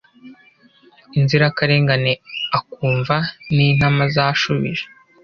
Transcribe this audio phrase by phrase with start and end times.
[1.19, 2.11] inzirakarengane
[2.59, 3.15] akumva
[3.55, 4.83] nintama zishubije